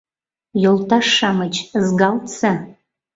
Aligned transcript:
Йолташ-шамыч, 0.63 1.55
ызгалтса 1.79 2.51